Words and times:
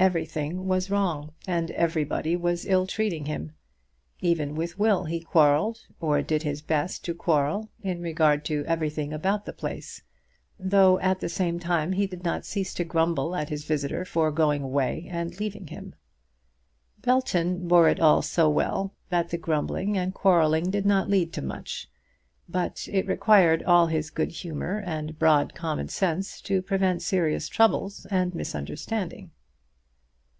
Everything 0.00 0.68
was 0.68 0.92
wrong, 0.92 1.32
and 1.44 1.72
everybody 1.72 2.36
was 2.36 2.64
ill 2.64 2.86
treating 2.86 3.24
him. 3.24 3.50
Even 4.20 4.54
with 4.54 4.78
Will 4.78 5.06
he 5.06 5.18
quarrelled, 5.18 5.80
or 6.00 6.22
did 6.22 6.44
his 6.44 6.62
best 6.62 7.04
to 7.04 7.12
quarrel, 7.12 7.68
in 7.82 8.00
regard 8.00 8.44
to 8.44 8.64
everything 8.68 9.12
about 9.12 9.44
the 9.44 9.52
place, 9.52 10.02
though 10.56 11.00
at 11.00 11.18
the 11.18 11.28
same 11.28 11.58
time 11.58 11.90
he 11.94 12.06
did 12.06 12.22
not 12.22 12.46
cease 12.46 12.72
to 12.74 12.84
grumble 12.84 13.34
at 13.34 13.48
his 13.48 13.64
visitor 13.64 14.04
for 14.04 14.30
going 14.30 14.62
away 14.62 15.08
and 15.10 15.40
leaving 15.40 15.66
him. 15.66 15.96
Belton 17.02 17.66
bore 17.66 17.88
it 17.88 17.98
all 17.98 18.22
so 18.22 18.48
well 18.48 18.94
that 19.08 19.30
the 19.30 19.36
grumbling 19.36 19.98
and 19.98 20.14
quarrelling 20.14 20.70
did 20.70 20.86
not 20.86 21.10
lead 21.10 21.32
to 21.32 21.42
much; 21.42 21.90
but 22.48 22.86
it 22.92 23.08
required 23.08 23.64
all 23.64 23.88
his 23.88 24.10
good 24.10 24.30
humour 24.30 24.80
and 24.86 25.18
broad 25.18 25.56
common 25.56 25.88
sense 25.88 26.40
to 26.42 26.62
prevent 26.62 27.02
serious 27.02 27.48
troubles 27.48 28.06
and 28.12 28.32
misunderstanding. 28.32 29.32